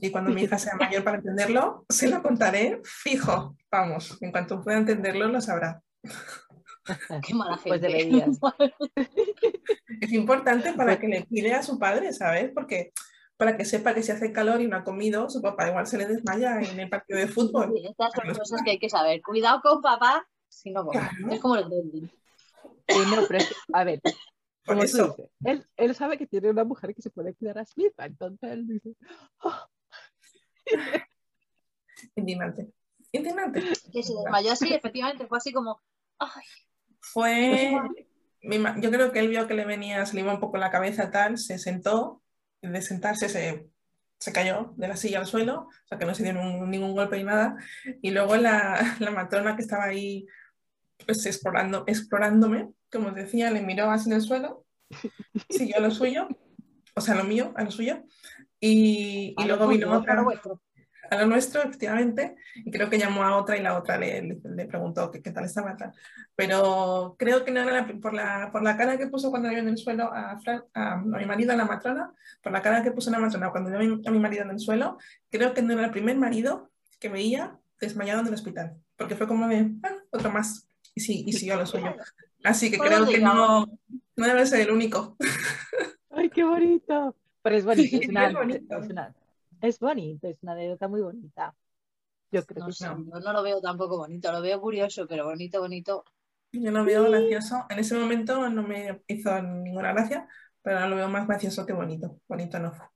[0.03, 4.61] y cuando mi hija sea mayor para entenderlo, se lo contaré fijo, vamos, en cuanto
[4.61, 5.81] pueda entenderlo lo sabrá.
[7.27, 7.69] Qué mala gente.
[7.69, 8.39] Pues deberías.
[10.01, 12.51] Es importante para que le cuide a su padre, ¿sabes?
[12.55, 12.93] Porque
[13.37, 15.97] para que sepa que si hace calor y no ha comido, su papá igual se
[15.99, 17.73] le desmaya en el partido de fútbol.
[17.75, 19.23] Sí, Estas son cosas que hay que saber.
[19.23, 20.87] Cuidado con papá si no.
[20.87, 21.09] Claro.
[21.31, 22.11] Es como el gremlin.
[22.89, 24.01] Sí, no, pero es que, a ver,
[24.65, 25.13] tú dices,
[25.45, 28.51] él, él sabe que tiene una mujer que se puede cuidar a sí misma, entonces
[28.51, 28.95] él dice,
[29.43, 29.67] "Oh,
[32.17, 32.73] Indignante.
[33.13, 33.61] Indignante.
[33.93, 35.81] Que se desmayó así, efectivamente, fue así como,
[36.19, 36.45] ay,
[37.01, 37.73] Fue.
[38.59, 40.71] ma- Yo creo que él vio que le venía, se le iba un poco la
[40.71, 42.23] cabeza tal, se sentó,
[42.63, 43.67] y de sentarse se,
[44.19, 46.93] se cayó de la silla al suelo, o sea que no se dio ningún, ningún
[46.95, 47.57] golpe ni nada.
[48.03, 50.27] Y luego la, la matrona que estaba ahí
[51.07, 54.67] pues explorando, explorándome, como os decía, le miró así en el suelo,
[55.49, 56.29] siguió a lo suyo,
[56.95, 58.03] o sea, lo mío, a lo suyo,
[58.61, 60.15] y, y luego vino otra,
[61.11, 64.23] a lo a nuestro, efectivamente, y creo que llamó a otra y la otra le,
[64.23, 65.93] le- le preguntó qué, qué tal estaba tal.
[66.37, 69.59] Pero creo que no era la- por, la, por la cara que puso cuando vio
[69.59, 72.83] en el suelo a, Fran- a, a mi marido, a la matrona, por la cara
[72.83, 74.99] que puso la matrona cuando vio a mi, a mi marido en el suelo,
[75.31, 79.27] creo que no era el primer marido que veía desmayado en el hospital, porque fue
[79.27, 81.95] como de, ah, otro más, y, sí, y siguió a lo suyo.
[82.45, 83.67] Así que creo que no,
[84.17, 85.17] no debe ser el único.
[86.11, 87.17] ¡ay, qué bonito!
[87.43, 88.79] Pero es bonito, es Sí, una, es bonito.
[88.79, 89.15] es una-
[89.63, 91.55] es bonito, es una anécdota muy bonita.
[92.33, 93.05] Yo creo No que sé, no.
[93.05, 96.05] yo no lo veo tampoco bonito, lo veo curioso, pero bonito, bonito.
[96.53, 97.67] Yo lo veo gracioso.
[97.69, 100.29] En ese momento no me hizo ninguna gracia,
[100.63, 102.21] pero ahora lo veo más gracioso que bonito.
[102.29, 102.87] Bonito no fue.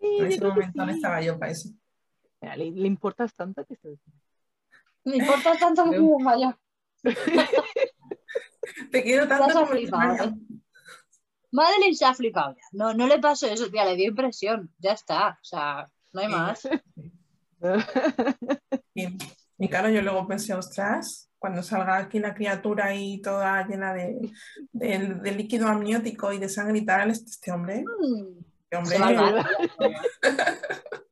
[0.00, 1.70] sí, En ese creo momento no estaba yo para eso.
[2.40, 3.98] Mira, le, le importas tanto que se...
[5.04, 6.58] Me importa tanto que Creo- me desmayó.
[8.90, 9.74] Te quiero tanto.
[9.74, 10.32] ¿eh?
[11.54, 12.62] Madeline se ha flipado ya.
[12.72, 14.70] No, no le pasó eso, tía, le dio impresión.
[14.78, 15.38] Ya está.
[15.40, 16.68] O sea, no hay más.
[18.94, 19.06] Y,
[19.58, 24.30] y claro, yo luego pensé, ostras, cuando salga aquí la criatura y toda llena de,
[24.72, 28.96] de- de líquido amniótico y de sangre y tal, este, este hombre, Mm, este hombre,
[28.96, 29.46] Se va al bar.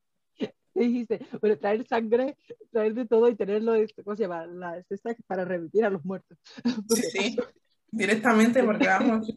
[0.75, 2.37] dijiste, bueno, traer sangre,
[2.71, 4.47] traer de todo y tenerlo, este, ¿cómo se llama?
[4.47, 6.39] Las estas para revivir a los muertos.
[6.89, 7.37] sí, sí,
[7.91, 9.33] directamente, porque vamos.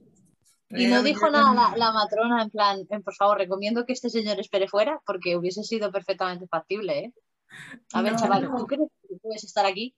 [0.69, 4.09] Y no dijo nada la, la matrona en plan, en, por favor, recomiendo que este
[4.09, 7.13] señor espere fuera porque hubiese sido perfectamente factible, ¿eh?
[7.93, 8.57] A ver, No, chaval, no.
[8.57, 9.95] ¿tú crees que puedes estar aquí?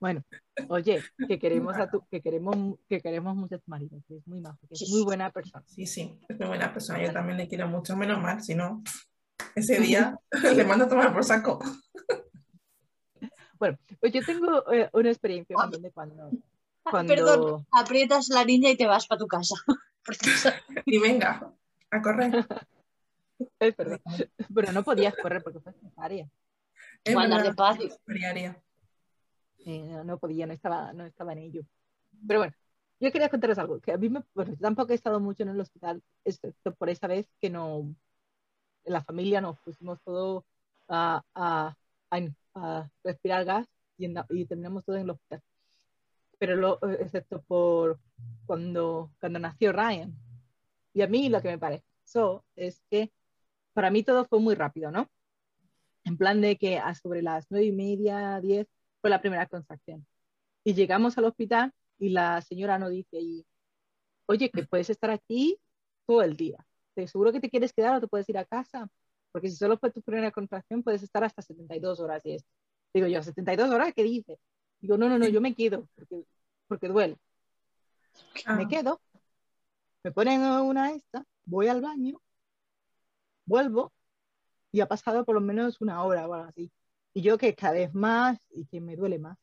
[0.00, 0.22] Bueno,
[0.68, 4.26] oye, que queremos a tu, que queremos, que queremos mucho a tu marido, que es
[4.28, 5.04] muy majo, que es Sí, muy sí.
[5.04, 5.64] buena persona.
[5.66, 7.02] Sí, sí, es muy buena persona.
[7.04, 8.82] Yo también le quiero mucho, menos mal, si no,
[9.56, 10.16] ese día
[10.54, 11.58] le mando a tomar por saco.
[13.58, 16.30] Bueno, pues yo tengo eh, una experiencia también de cuando, Ah,
[16.90, 19.54] cuando Perdón, aprietas la niña y te vas para tu casa.
[20.86, 21.52] Y venga,
[21.90, 22.46] a correr.
[23.58, 26.28] Pero no podías correr porque fue cesárea.
[27.14, 27.90] Andar despacio.
[28.06, 28.62] diaria.
[29.66, 31.62] Eh, no, no podía, no estaba, no estaba en ello.
[32.26, 32.54] Pero bueno,
[33.00, 35.50] yo quería contaros algo, que a mí me, bueno, yo tampoco he estado mucho en
[35.50, 37.80] el hospital, excepto por esa vez que no,
[38.84, 40.46] en la familia nos pusimos todo
[40.88, 41.76] a, a,
[42.10, 42.20] a,
[42.54, 43.66] a respirar gas
[43.98, 45.42] y, en- y terminamos todo en el hospital.
[46.38, 48.00] Pero eh, excepto por
[48.46, 50.14] cuando, cuando nació Ryan.
[50.94, 53.12] Y a mí lo que me pareció es que
[53.72, 55.08] para mí todo fue muy rápido, ¿no?
[56.04, 58.66] En plan de que a sobre las nueve y media, diez,
[59.00, 60.06] fue la primera contracción.
[60.64, 63.46] Y llegamos al hospital y la señora nos dice ahí,
[64.26, 65.60] oye, que puedes estar aquí
[66.06, 66.66] todo el día.
[66.94, 68.88] ¿Te seguro que te quieres quedar o te puedes ir a casa?
[69.32, 72.50] Porque si solo fue tu primera contracción, puedes estar hasta 72 horas y esto.
[72.92, 73.92] Digo yo, ¿72 horas?
[73.94, 74.38] ¿Qué dices?
[74.80, 76.24] Digo, no, no, no, yo me quedo porque,
[76.66, 77.18] porque duele.
[78.46, 79.00] Ah, Me quedo,
[80.02, 82.20] me ponen una esta, voy al baño,
[83.44, 83.92] vuelvo
[84.72, 86.70] y ha pasado por lo menos una hora o algo así.
[87.14, 89.38] Y yo que cada vez más y que me duele más.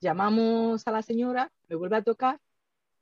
[0.00, 2.38] Llamamos a la señora, me vuelve a tocar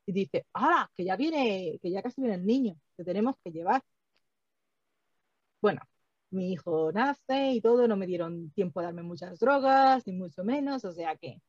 [0.06, 0.88] y dice, ¡ah!
[0.94, 3.82] Que ya viene, que ya casi viene el niño, que tenemos que llevar.
[5.60, 5.80] Bueno,
[6.32, 10.44] mi hijo nace y todo, no me dieron tiempo a darme muchas drogas, ni mucho
[10.44, 11.40] menos, o sea que.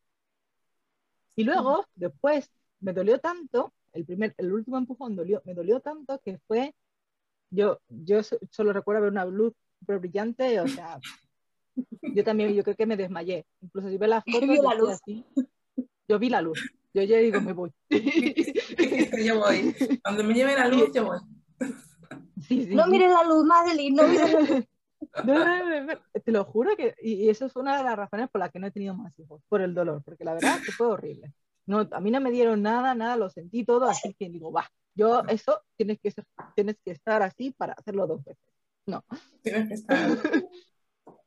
[1.36, 6.20] Y luego, después, me dolió tanto, el primer, el último empujón dolió, me dolió tanto
[6.20, 6.76] que fue,
[7.50, 11.00] yo, yo so- solo recuerdo ver una luz brillante, o sea,
[12.02, 13.46] yo también, yo creo que me desmayé.
[13.62, 14.90] Incluso si ves las fotos, yo la luz.
[14.92, 15.26] así.
[16.08, 16.60] Yo vi la luz.
[16.94, 17.72] Yo ya digo, me voy.
[19.26, 19.74] Yo voy.
[20.06, 21.20] Donde me lleve la luz, yo voy.
[22.48, 22.92] Sí, sí, No sí.
[22.92, 24.66] mires la luz, Madeline, no mires la luz.
[25.26, 27.96] No, no, no, no, te lo juro que, y y eso es una de las
[27.96, 30.60] razones por las que no he tenido más hijos, por el dolor, porque la verdad
[30.66, 31.32] que fue horrible.
[31.66, 34.70] No, a mí no me dieron nada, nada, lo sentí todo, así que digo, va,
[34.96, 38.44] yo eso tienes que, ser- tienes que estar así para hacerlo dos veces.
[39.44, 39.98] Tienes que estar.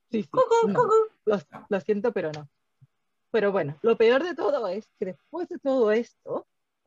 [0.08, 0.28] Sí, sí,
[0.68, 0.86] no,
[1.24, 2.48] lo, lo siento, pero no.
[3.32, 6.46] Pero bueno, lo peor de todo es que después de todo esto,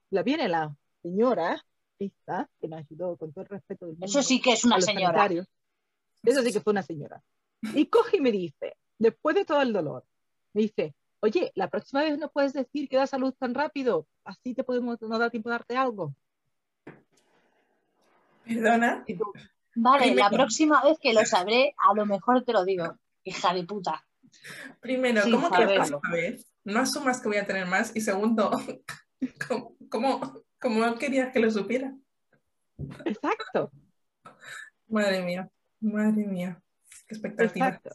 [0.10, 1.64] la viene la señora,
[2.00, 4.06] esta, que me ayudó con todo el respeto del mundo.
[4.06, 5.08] Eso sí que es una señora.
[5.08, 5.48] sanitarios.
[6.24, 7.22] Eso sí que fue una señora.
[7.74, 10.06] Y coge y me dice, después de todo el dolor,
[10.54, 14.54] me dice, oye, la próxima vez no puedes decir que da salud tan rápido, así
[14.54, 16.14] te podemos, no da tiempo de darte algo.
[18.46, 19.04] Perdona.
[19.08, 19.32] Tú,
[19.76, 22.98] Vale, la próxima vez que lo sabré, a lo mejor te lo digo.
[23.24, 24.06] Hija de puta.
[24.80, 26.00] Primero, Sin ¿cómo que la saberlo.
[26.00, 26.46] próxima vez?
[26.64, 27.96] No asumas que voy a tener más.
[27.96, 28.52] Y segundo,
[29.48, 31.94] ¿cómo, cómo, cómo querías que lo supiera?
[33.06, 33.72] exacto,
[34.88, 35.50] Madre mía,
[35.82, 36.62] madre mía.
[37.08, 37.68] Qué expectativa.
[37.68, 37.92] exacto.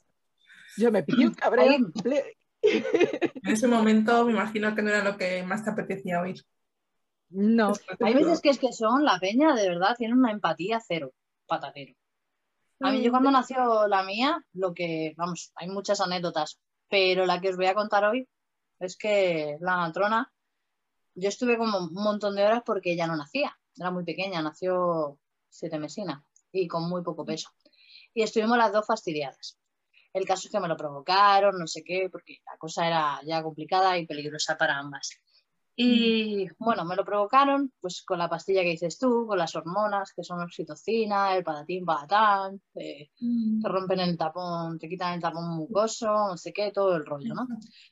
[0.77, 1.93] Yo me pillé un cabreo.
[2.63, 6.43] En ese momento me imagino que no era lo que más te apetecía oír.
[7.31, 11.13] No, Hay veces que es que son, la peña de verdad tiene una empatía cero,
[11.47, 11.95] patatero.
[12.81, 17.41] A mí, yo cuando nació la mía, lo que, vamos, hay muchas anécdotas, pero la
[17.41, 18.29] que os voy a contar hoy
[18.79, 20.33] es que la matrona,
[21.15, 25.19] yo estuve como un montón de horas porque ella no nacía, era muy pequeña, nació
[25.49, 27.51] siete mesina y con muy poco peso.
[28.15, 29.59] Y estuvimos las dos fastidiadas.
[30.13, 33.43] El caso es que me lo provocaron, no sé qué, porque la cosa era ya
[33.43, 35.11] complicada y peligrosa para ambas.
[35.77, 40.13] Y bueno, me lo provocaron pues con la pastilla que dices tú, con las hormonas
[40.15, 43.11] que son oxitocina, el patatín, patatán, eh,
[43.61, 47.35] te rompen el tapón, te quitan el tapón mucoso, no sé qué, todo el rollo,
[47.35, 47.49] ¿no?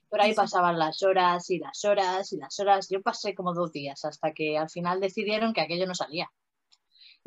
[0.08, 2.88] Pero ahí pasaban las horas y las horas y las horas.
[2.88, 6.30] Yo pasé como dos días hasta que al final decidieron que aquello no salía,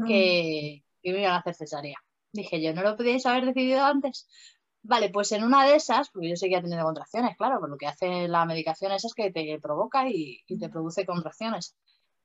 [0.08, 2.04] que, que me iban a hacer cesárea.
[2.35, 4.27] Dije yo, ¿no lo podíais haber decidido antes?
[4.83, 7.87] Vale, pues en una de esas, porque yo seguía teniendo contracciones, claro, pues lo que
[7.87, 11.75] hace la medicación esa es que te provoca y, y te produce contracciones.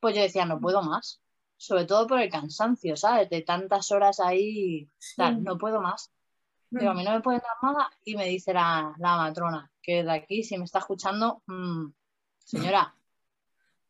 [0.01, 1.21] Pues yo decía, no puedo más,
[1.57, 3.31] sobre todo por el cansancio, ¿sabes?
[3.31, 6.11] De tantas horas ahí, tal, no puedo más.
[6.71, 10.03] Digo, a mí no me pueden dar nada y me dice la, la matrona, que
[10.03, 11.87] de aquí, si me está escuchando, mm,
[12.45, 12.95] señora,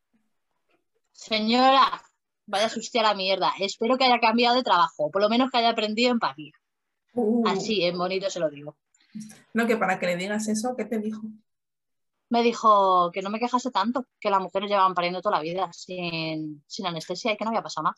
[1.13, 2.03] señora,
[2.51, 5.59] vaya usted a la mierda, espero que haya cambiado de trabajo, por lo menos que
[5.59, 6.53] haya aprendido empatía.
[7.15, 8.77] Uh, Así, en bonito se lo digo.
[9.55, 11.23] No, que para que le digas eso, ¿qué te dijo?
[12.29, 15.73] Me dijo que no me quejase tanto, que las mujeres llevaban pariendo toda la vida
[15.73, 17.97] sin, sin anestesia y que no había pasado nada.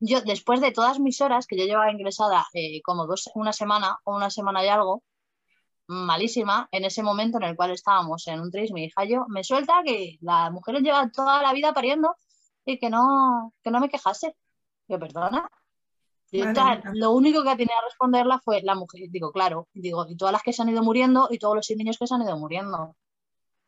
[0.00, 3.98] Yo, después de todas mis horas, que yo llevaba ingresada eh, como dos, una semana
[4.04, 5.02] o una semana y algo,
[5.86, 9.24] malísima, en ese momento en el cual estábamos en un tris, mi hija y yo,
[9.28, 12.16] me suelta que las mujeres llevan toda la vida pariendo
[12.64, 14.36] y que no, que no me quejase.
[14.88, 15.48] Yo, perdona.
[16.54, 19.02] Tal, lo único que tenía que responderla fue la mujer.
[19.08, 21.96] Digo, claro, digo, y todas las que se han ido muriendo y todos los niños
[21.98, 22.96] que se han ido muriendo.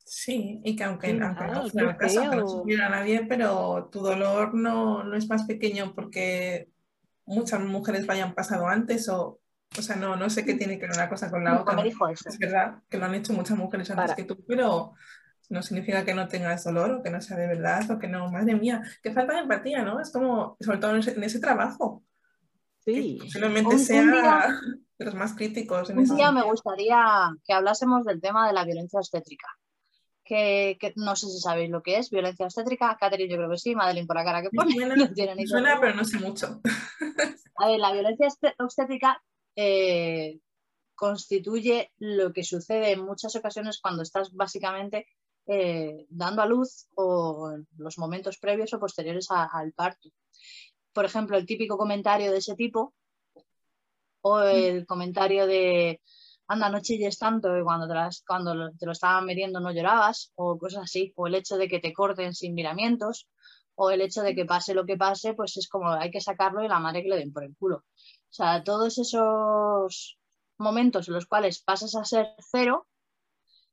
[0.05, 4.01] Sí, y que aunque, Sí, aunque no ah, fuera que no supiera nadie, pero tu
[4.01, 6.69] dolor no, no es más pequeño porque
[7.25, 9.41] muchas mujeres lo hayan pasado antes o,
[9.77, 11.75] o sea, no, no sé qué tiene que ver una cosa con la otra.
[11.75, 11.89] me ¿no?
[11.89, 12.29] dijo eso.
[12.29, 14.17] Es verdad que lo han hecho muchas mujeres antes Para.
[14.17, 14.95] que tú, pero
[15.51, 18.31] no significa que no tengas dolor o que no sea de verdad o que no,
[18.31, 20.01] madre mía, qué falta de empatía, ¿no?
[20.01, 22.03] Es como, sobre todo en ese, en ese trabajo,
[22.85, 24.61] Sí, que posiblemente Un- un sea día-
[24.99, 28.53] de los más críticos en Un ese día me gustaría que hablásemos del tema de
[28.55, 29.49] la violencia obstétrica.
[30.25, 32.97] Que, que no sé si sabéis lo que es violencia obstétrica.
[32.99, 33.75] Catherine, yo creo que sí.
[33.77, 36.61] Madeline, por la cara que pone, suena, no tiene ni suena, pero no sé mucho.
[37.59, 39.23] A ver, la violencia obsté- obstétrica
[39.55, 40.39] eh,
[40.95, 45.07] constituye lo que sucede en muchas ocasiones cuando estás básicamente
[45.47, 50.09] eh, dando a luz o en los momentos previos o posteriores a- al parto.
[50.93, 52.95] Por ejemplo, el típico comentario de ese tipo
[54.23, 56.01] o el comentario de
[56.49, 59.73] anda, no chilles tanto y cuando te, las- cuando lo- te lo estaban metiendo no
[59.73, 63.29] llorabas o cosas así, o el hecho de que te corten sin miramientos
[63.75, 66.65] o el hecho de que pase lo que pase, pues es como hay que sacarlo
[66.65, 67.79] y la madre que le den por el culo.
[67.79, 70.19] O sea, todos esos
[70.59, 72.87] momentos en los cuales pasas a ser cero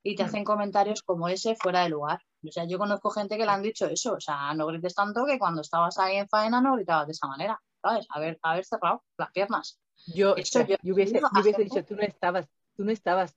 [0.03, 2.19] y te hacen comentarios como ese fuera de lugar.
[2.45, 5.25] O sea, yo conozco gente que le han dicho eso, o sea, no grites tanto
[5.25, 8.05] que cuando estabas ahí en faena no gritabas de esa manera, ¿sabes?
[8.09, 9.79] Haber, haber cerrado las piernas.
[10.13, 13.33] yo, Eso yo- yo hubiese, yo hubiese dicho, tú no estabas, tú no estabas.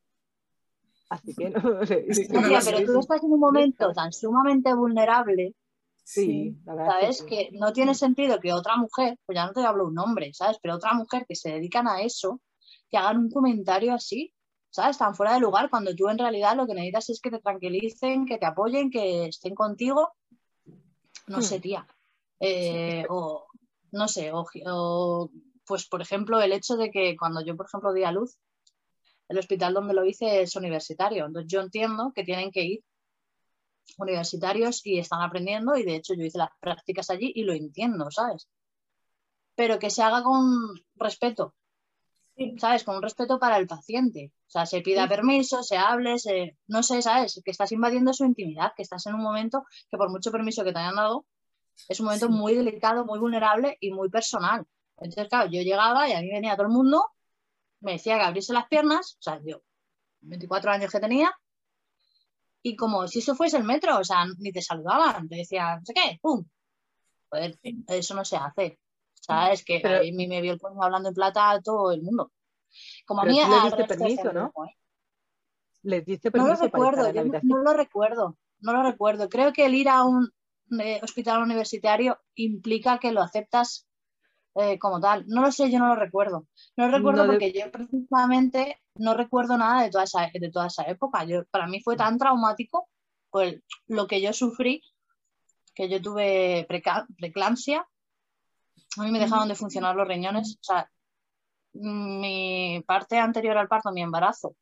[1.08, 1.60] Así que no.
[2.50, 5.54] No pero tú estás en un momento tan sumamente vulnerable,
[6.02, 7.18] Sí, ¿sabes?
[7.18, 7.26] sí.
[7.26, 10.56] Que no tiene sentido que otra mujer, pues ya no te hablo un hombre, ¿sabes?
[10.62, 12.40] Pero otra mujer que se dedican a eso,
[12.90, 14.32] que hagan un comentario así,
[14.76, 14.98] ¿sabes?
[14.98, 18.26] Tan fuera de lugar, cuando tú en realidad lo que necesitas es que te tranquilicen,
[18.26, 20.12] que te apoyen, que estén contigo.
[21.26, 21.42] No Hmm.
[21.42, 21.86] sé, tía.
[22.38, 23.46] Eh, o,
[23.92, 25.30] no sé, o, o,
[25.66, 28.38] pues por ejemplo, el hecho de que cuando yo, por ejemplo, di a luz,
[29.28, 31.24] el hospital donde lo hice es universitario.
[31.26, 32.84] Entonces yo entiendo que tienen que ir
[33.98, 38.10] universitarios y están aprendiendo y de hecho yo hice las prácticas allí y lo entiendo,
[38.10, 38.46] ¿sabes?
[39.54, 41.54] Pero que se haga con respeto.
[42.58, 42.84] ¿Sabes?
[42.84, 44.32] Con un respeto para el paciente.
[44.46, 46.56] O sea, se pida permiso, se hable, se...
[46.66, 47.40] no sé, ¿sabes?
[47.44, 50.72] Que estás invadiendo su intimidad, que estás en un momento que por mucho permiso que
[50.72, 51.26] te hayan dado,
[51.88, 52.32] es un momento Sí.
[52.32, 54.66] muy delicado, muy vulnerable y muy personal.
[54.98, 57.04] Entonces, claro, yo llegaba y a mí venía todo el mundo,
[57.80, 59.62] me decía que abriese las piernas, o sea, yo,
[60.20, 61.32] 24 años que tenía,
[62.62, 65.84] y como si eso fuese el metro, o sea, ni te saludaban, te decían, no
[65.86, 66.44] sé qué, ¡pum!
[67.30, 68.78] Joder, eso no se hace.
[69.26, 69.64] ¿Sabes?
[69.64, 72.32] Que Pero- a mí me vio el coño hablando en plata a todo el mundo.
[73.06, 74.46] Como a mí tú le diste permiso, ¿no?
[74.66, 74.76] ¿eh?
[75.82, 79.28] Les diste No lo permiso recuerdo, yo no, lo recuerdo, no lo recuerdo.
[79.28, 80.30] Creo que el ir a un
[80.80, 83.86] eh, hospital universitario implica que lo aceptas
[84.54, 85.24] eh, como tal.
[85.28, 86.46] No lo sé, yo no lo recuerdo.
[86.76, 90.50] No lo recuerdo No de- porque yo precisamente no recuerdo nada de toda esa, de
[90.50, 91.24] toda esa época.
[91.24, 92.88] Yo, para mí fue tan traumático
[93.30, 94.82] pues, lo que yo sufrí,
[95.74, 97.86] que yo tuve preeclampsia.
[98.98, 100.58] A mí me dejaron de funcionar los riñones.
[100.60, 100.90] O sea,
[101.72, 104.56] mi parte anterior al parto, mi embarazo,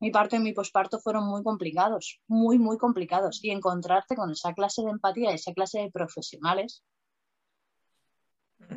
[0.00, 3.42] mi parto y mi posparto fueron muy complicados, muy, muy complicados.
[3.42, 6.82] Y encontrarte con esa clase de empatía, esa clase de profesionales,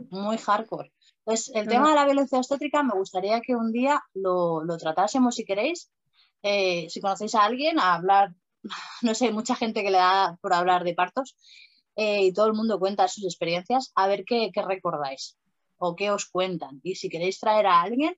[0.09, 0.91] muy hardcore.
[1.19, 5.35] Entonces, el tema de la violencia obstétrica me gustaría que un día lo, lo tratásemos,
[5.35, 5.89] si queréis.
[6.43, 8.35] Eh, si conocéis a alguien, a hablar,
[9.01, 11.35] no sé, mucha gente que le da por hablar de partos
[11.95, 15.37] eh, y todo el mundo cuenta sus experiencias, a ver qué, qué recordáis
[15.77, 16.79] o qué os cuentan.
[16.83, 18.15] Y si queréis traer a alguien,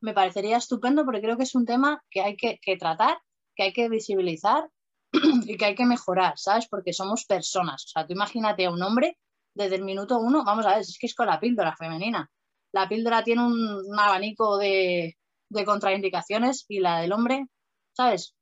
[0.00, 3.18] me parecería estupendo porque creo que es un tema que hay que, que tratar,
[3.54, 4.68] que hay que visibilizar
[5.46, 6.68] y que hay que mejorar, ¿sabes?
[6.68, 7.84] Porque somos personas.
[7.86, 9.18] O sea, tú imagínate a un hombre
[9.54, 12.30] desde el minuto uno, vamos a ver, es que es con la píldora femenina.
[12.72, 15.16] La píldora tiene un, abanico de,
[15.48, 17.46] de contraindicaciones y la del hombre,
[17.92, 18.34] ¿sabes?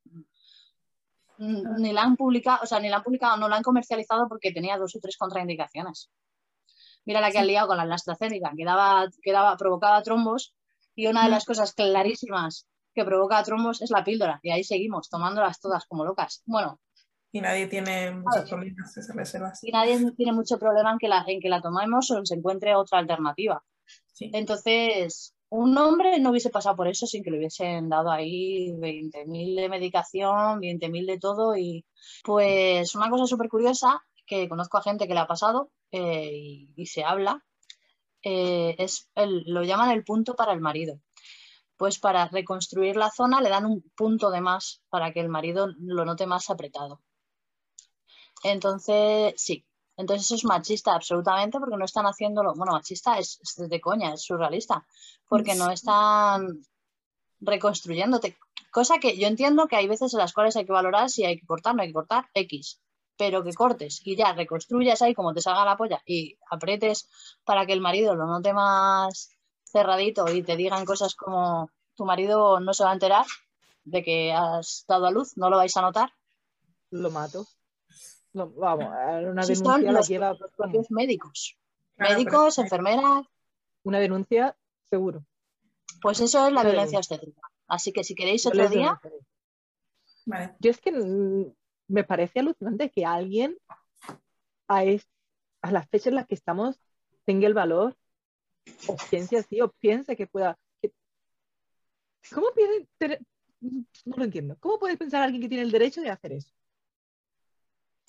[1.38, 4.53] Ni la han publicado, o sea, ni la han publicado, no la han comercializado porque
[4.53, 6.11] tenía dos o tres contraindicaciones.
[7.05, 10.55] Mira la que han liado con la AstraZeneca, que, daba, que daba- provocaba trombos
[10.94, 15.09] y una de las cosas clarísimas que provoca trombos es la píldora y ahí seguimos
[15.11, 16.42] tomándolas todas como locas.
[16.46, 16.81] Bueno,
[17.31, 19.62] Y nadie tiene muchos problemas reservas.
[19.62, 22.75] y nadie tiene mucho problema en que la, en que la tomemos o se encuentre
[22.75, 23.62] otra alternativa.
[24.12, 24.31] Sí.
[24.33, 29.56] Entonces, un hombre no hubiese pasado por eso sin que le hubiesen dado ahí 20.000
[29.56, 31.56] de medicación, 20.000 de todo.
[31.56, 31.85] Y
[32.24, 36.87] pues una cosa súper curiosa que conozco a gente que le ha pasado eh, y,
[36.87, 37.44] se habla,
[38.22, 41.00] eh, es el, lo llaman el punto para el marido.
[41.76, 45.68] Pues para reconstruir la zona le dan un punto de más para que el marido
[45.78, 47.02] lo note más apretado.
[48.42, 49.65] Entonces, sí,
[49.96, 54.12] entonces eso es machista absolutamente porque no están haciéndolo, bueno, machista es, es de coña,
[54.12, 54.85] es surrealista,
[55.28, 56.62] porque no están
[57.40, 58.37] reconstruyéndote.
[58.70, 61.38] Cosa que yo entiendo que hay veces en las cuales hay que valorar si hay
[61.38, 62.80] que cortar, no hay que cortar, X.
[63.16, 67.09] Pero que cortes y ya reconstruyas ahí como te salga la polla y apretes
[67.44, 69.30] para que el marido lo note más
[69.64, 73.24] cerradito y te digan cosas como tu marido no se va a enterar
[73.85, 76.12] de que has dado a luz, no lo vais a notar.
[76.90, 77.46] Lo mato.
[78.44, 81.57] Vamos, a una denuncia la los, lleva los propios médicos.
[81.96, 83.27] Claro, pero- Médicos, enfermeras,
[83.85, 84.57] una denuncia
[84.90, 85.25] seguro.
[86.03, 87.40] pues eso es la violencia obstétrica.
[87.68, 89.01] Así que si queréis otro día.
[90.27, 90.55] Vale.
[90.61, 90.92] Yo es que
[91.88, 93.57] me parece alucinante que alguien
[94.68, 95.09] a, es-
[95.62, 96.79] a las fechas en las que estamos
[97.25, 97.96] tenga el valor
[98.88, 100.59] o piense así o piense que pueda.
[100.83, 100.92] que-
[102.35, 103.22] ¿Cómo puede tener-
[103.61, 104.57] No lo entiendo.
[104.61, 106.53] ¿Cómo puede pensar alguien que tiene el derecho de hacer eso?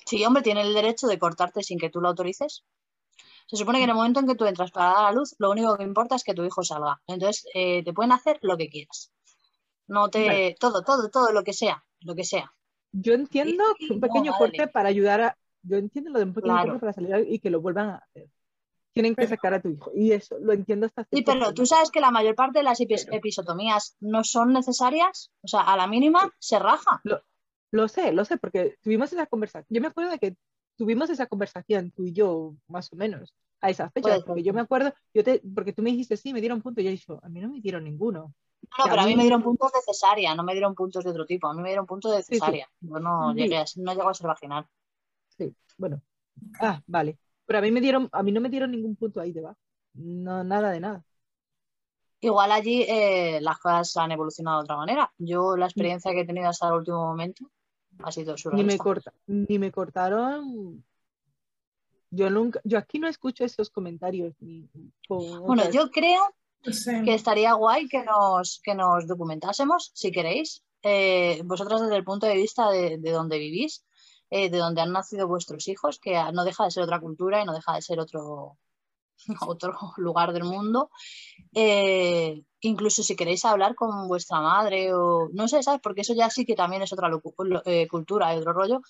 [0.07, 2.63] Si hombre tiene el derecho de cortarte sin que tú lo autorices.
[3.47, 5.49] Se supone que en el momento en que tú entras para dar a luz, lo
[5.51, 7.01] único que importa es que tu hijo salga.
[7.07, 9.11] Entonces, eh, te pueden hacer lo que quieras.
[9.87, 10.25] No te.
[10.27, 10.55] Vale.
[10.59, 11.83] Todo, todo, todo lo que sea.
[12.01, 12.51] Lo que sea.
[12.91, 15.37] Yo entiendo Sí, que un pequeño corte para ayudar a.
[15.61, 16.69] Yo entiendo lo de un pequeño Claro.
[16.73, 18.29] corte para salir y que lo vuelvan a hacer.
[18.93, 19.91] Tienen que Pero- sacar a tu hijo.
[19.95, 22.79] Y eso lo entiendo hasta Sí, pero tú sabes que la mayor parte de las
[22.81, 25.31] episotomías no son necesarias.
[25.41, 26.99] O sea, a la mínima se raja.
[27.03, 27.21] Lo
[27.87, 29.67] sé, lo sé, porque tuvimos esa conversación.
[29.69, 30.35] Yo me acuerdo de que
[30.75, 33.89] tuvimos esa conversación, tú y yo, más o menos, a.
[33.89, 36.61] Puede ser, Porque yo me acuerdo, yo te, porque tú me dijiste, sí, me dieron
[36.61, 36.81] puntos.
[36.81, 38.33] Y yo dije, a mí no me dieron ninguno.
[38.77, 41.11] No, pero a mí mí- me dieron puntos de cesárea, no me dieron puntos de
[41.11, 41.47] otro tipo.
[41.47, 42.39] A mí me dieron puntos de Sí, sí.
[42.39, 42.69] cesárea.
[42.81, 43.39] Yo no Sí.
[43.39, 44.67] llegué a, no llego a ser vaginal.
[45.37, 46.01] Sí, bueno.
[46.59, 47.17] Ah, vale.
[47.45, 49.57] Pero a mí me dieron, a mí no me dieron ningún punto ahí debajo.
[49.93, 51.03] No, nada de nada.
[52.19, 55.13] Igual allí eh, las cosas han evolucionado de otra manera.
[55.17, 57.49] Yo la experiencia que he tenido hasta el último momento
[58.03, 60.83] ha sido Ni me corta, ni me cortaron.
[62.09, 64.33] Yo nunca, yo aquí no escucho esos comentarios.
[64.39, 64.69] Ni,
[65.09, 66.21] Bueno, otras- yo creo
[67.05, 72.25] que estaría guay que nos, que nos documentásemos, si queréis, eh, vosotras desde el punto
[72.25, 73.83] de vista de, de donde vivís,
[74.29, 77.45] eh, de donde han nacido vuestros hijos, que no deja de ser otra cultura y
[77.45, 78.57] no deja de ser otro,
[79.47, 80.89] otro lugar del mundo.
[81.53, 85.81] Eh, incluso si queréis hablar con vuestra madre o no sé, ¿sabes?
[85.81, 87.09] Porque eso ya sí que también es otra
[87.65, 88.81] eh, cultura y otro rollo.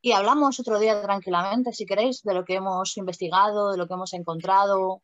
[0.00, 3.94] Y hablamos otro día tranquilamente, si queréis, de lo que hemos investigado, de lo que
[3.94, 5.02] hemos encontrado.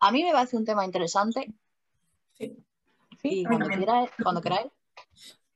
[0.00, 1.54] A mí me parece un tema interesante
[2.38, 2.56] Sí.
[3.22, 4.70] Sí, y cuando, quieras, cuando queráis,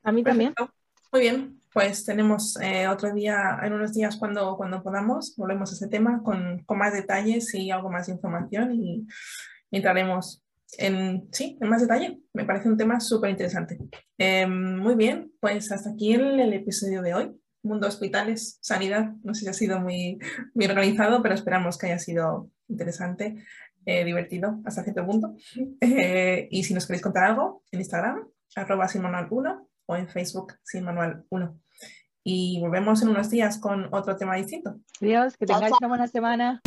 [0.02, 0.54] a mí también.
[0.54, 0.79] Perfecto.
[1.12, 5.74] Muy bien, pues tenemos eh, otro día, en unos días cuando, cuando podamos, volvemos a
[5.74, 9.06] ese tema con, con más detalles y algo más de información y,
[9.72, 10.44] entraremos
[10.78, 12.20] en, sí, en más detalle.
[12.32, 13.78] Me parece un tema súper interesante.
[14.18, 17.40] Em, muy bien, pues hasta aquí el, el, episodio de hoy.
[17.62, 19.12] Mundo hospitales, sanidad.
[19.24, 20.18] No sé si ha sido muy,
[20.54, 23.44] muy organizado, pero esperamos que haya sido interesante,
[23.84, 25.34] eh, divertido hasta cierto punto.
[25.80, 31.58] Eh, y si nos queréis contar algo, en Instagram, arroba sinmanual1 o en Facebook sinmanual1.
[32.22, 34.76] Y volvemos en unos días con otro tema distinto.
[35.00, 36.60] Adiós, que tengáis una buena semana.